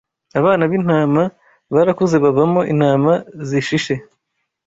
[0.39, 1.23] Abana b’intama
[1.73, 3.13] barakuze bavamo intama
[3.47, 3.93] zishishe